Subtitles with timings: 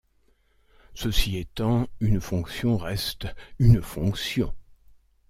[0.95, 3.27] Ceci étant, une fonction reste
[3.59, 4.51] une fonction.